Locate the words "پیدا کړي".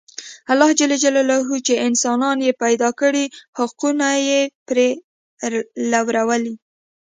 2.63-3.25